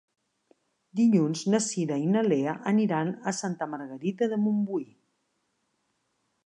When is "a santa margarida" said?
3.31-4.33